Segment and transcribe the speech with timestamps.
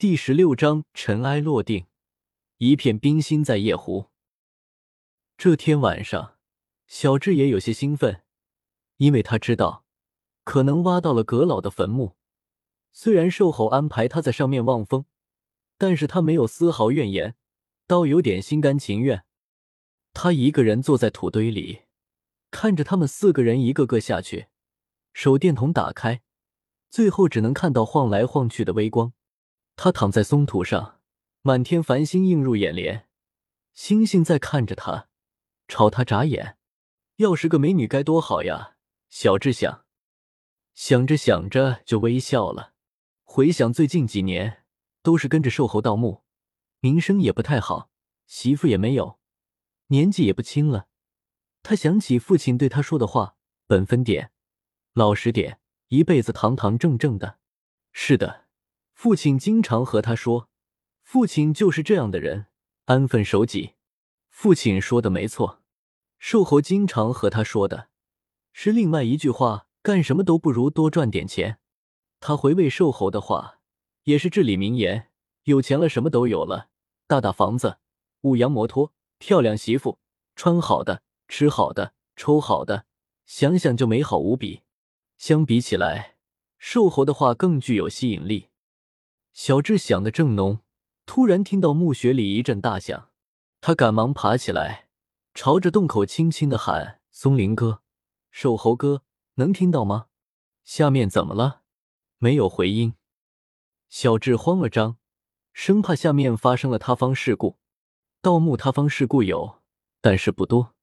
[0.00, 1.84] 第十六章尘埃落定，
[2.56, 4.06] 一片冰心在夜壶。
[5.36, 6.38] 这天晚上，
[6.86, 8.22] 小智也有些兴奋，
[8.96, 9.84] 因为他知道
[10.42, 12.16] 可能挖到了阁老的坟墓。
[12.94, 15.04] 虽然兽猴安排他在上面望风，
[15.76, 17.36] 但是他没有丝毫怨言，
[17.86, 19.26] 倒有点心甘情愿。
[20.14, 21.82] 他一个人坐在土堆里，
[22.50, 24.46] 看着他们四个人一个个下去，
[25.12, 26.22] 手电筒打开，
[26.88, 29.12] 最后只能看到晃来晃去的微光。
[29.82, 31.00] 他躺在松土上，
[31.40, 33.08] 满天繁星映入眼帘，
[33.72, 35.08] 星星在看着他，
[35.68, 36.58] 朝他眨眼。
[37.16, 38.76] 要是个美女该多好呀！
[39.08, 39.86] 小智想，
[40.74, 42.74] 想着想着就微笑了。
[43.24, 44.64] 回想最近几年，
[45.02, 46.24] 都是跟着瘦猴盗墓，
[46.80, 47.88] 名声也不太好，
[48.26, 49.18] 媳妇也没有。
[49.86, 50.88] 年纪也不轻了，
[51.62, 53.34] 他想起父亲对他说的话
[53.66, 54.30] ：“本分点，
[54.92, 57.38] 老实点，一辈子堂堂正正的。”
[57.92, 58.44] 是的，
[59.02, 60.50] 父亲经常和他说，
[61.02, 62.48] 父亲就是这样的人，
[62.84, 63.72] 安分守己。
[64.28, 65.62] 父亲说的没错，
[66.18, 67.88] 瘦猴经常和他说的
[68.52, 71.60] 是另外一句话：干什么都不如多赚点钱。
[72.20, 73.60] 他回味瘦猴的话，
[74.04, 75.08] 也是至理名言：
[75.44, 76.68] 有钱了，什么都有了，
[77.06, 77.78] 大大房子，
[78.20, 78.92] 五羊摩托。
[79.18, 79.98] 漂亮媳妇，
[80.36, 82.84] 穿好的，吃好的，抽好的，
[83.24, 84.60] 想想就美好无比。
[85.16, 86.16] 相比起来，
[86.58, 88.49] 瘦猴的话更具有吸引力。
[89.32, 90.60] 小智想的正浓，
[91.06, 93.10] 突然听到墓穴里一阵大响，
[93.60, 94.88] 他赶忙爬起来，
[95.34, 97.82] 朝着洞口轻轻的喊：“松林哥，
[98.30, 99.02] 瘦猴哥，
[99.34, 100.06] 能听到吗？
[100.64, 101.62] 下面怎么了？”
[102.18, 102.94] 没有回音。
[103.88, 104.98] 小智慌了张，
[105.52, 107.58] 生怕下面发生了塌方事故。
[108.20, 109.62] 盗墓塌方事故有，
[110.02, 110.74] 但是不多。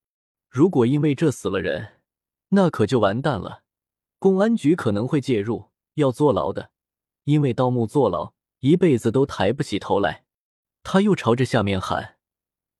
[0.49, 1.99] 如果因为这死了人，
[2.49, 3.63] 那可就完蛋了。
[4.17, 6.71] 公安局可能会介入，要坐牢的。
[7.25, 8.33] 因为盗墓坐牢，
[8.67, 10.25] 一辈子都抬不起头来。
[10.83, 12.17] 他又朝着下面喊，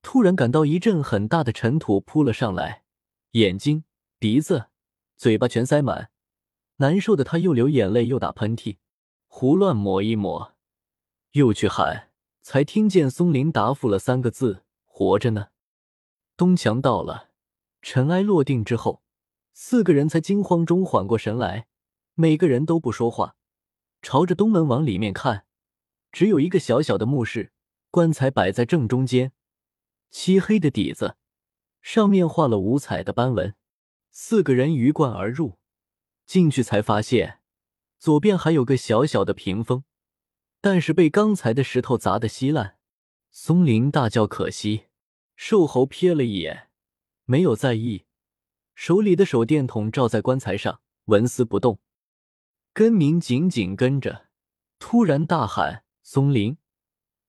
[0.02, 2.84] 突然感到一阵很大的尘土扑了上来，
[3.32, 3.86] 眼睛、
[4.20, 4.68] 鼻子、
[5.16, 6.10] 嘴巴全塞满，
[6.78, 8.78] 难受的他又流眼泪又打喷嚏，
[9.28, 10.54] 胡乱抹一抹，
[11.32, 12.10] 又去喊。
[12.42, 15.48] 才听见松林答复了三个字：“活着呢。”
[16.38, 17.32] 东墙到了，
[17.82, 19.02] 尘埃落定之后，
[19.52, 21.68] 四个人才惊慌中缓过神来，
[22.14, 23.36] 每个人都不说话，
[24.02, 25.47] 朝着东门往里面看。
[26.18, 27.52] 只有一个小小的墓室，
[27.92, 29.34] 棺材摆在正中间，
[30.10, 31.16] 漆黑的底子，
[31.80, 33.54] 上面画了五彩的斑纹。
[34.10, 35.60] 四个人鱼贯而入，
[36.26, 37.40] 进去才发现，
[38.00, 39.84] 左边还有个小小的屏风。
[40.60, 42.78] 但是被刚才的石头砸得稀烂，
[43.30, 44.86] 松林大叫可惜。
[45.36, 46.70] 瘦猴瞥了一眼，
[47.26, 48.06] 没有在意，
[48.74, 51.78] 手里的手电筒照在棺材上，纹丝不动。
[52.74, 54.30] 根明紧紧跟着，
[54.80, 56.58] 突然大喊：“松林！”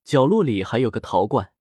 [0.07, 1.53] 角落里还有个陶罐。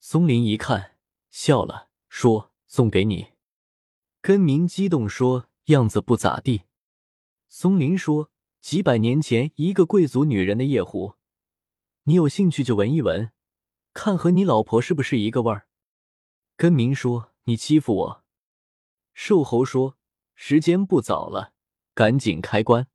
[0.00, 0.96] 松林一看，
[1.30, 3.34] 笑了，说：“送给你。”
[4.20, 6.62] 根明激动说：“样子不咋地。”
[7.48, 8.32] 松林说。
[8.60, 11.14] 几百年前，一个贵族女人的夜壶，
[12.02, 13.32] 你有兴趣就闻一闻，
[13.94, 15.66] 看和你老婆是不是一个味儿。
[16.56, 18.24] 根明说：“你欺负我。”
[19.14, 19.96] 瘦猴说
[20.34, 21.54] ：“时间不早了，
[21.94, 22.88] 赶紧开棺。”